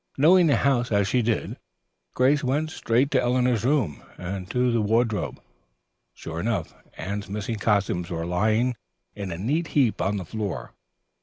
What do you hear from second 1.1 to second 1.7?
did,